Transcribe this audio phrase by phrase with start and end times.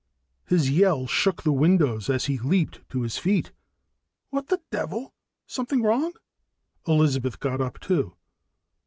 [0.49, 3.51] _"His yell shook the windows as he leaped to his feet.
[4.31, 5.13] "What the devil
[5.45, 6.13] something wrong?"
[6.87, 8.15] Elizabeth got up too.